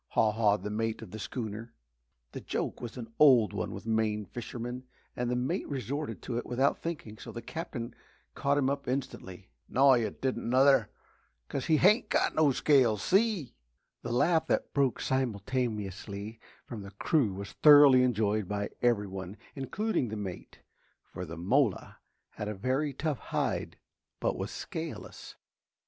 [0.15, 1.75] haw hawed the mate of the schooner.
[2.31, 4.83] The joke was an old one with Maine fishermen
[5.15, 7.93] and the mate resorted to it without thinking, so the Captain
[8.33, 9.51] caught him up instantly.
[9.69, 10.89] "Naw, yuh didn't nuther!
[11.49, 13.53] Cuz he hain't got no scales see!"
[14.01, 20.07] The laugh that broke simultaneously from the crew was thoroughly enjoyed by every one, including
[20.07, 20.61] the mate,
[21.13, 21.97] for the mola
[22.31, 23.77] had a very tough hide
[24.19, 25.35] but was scaleless.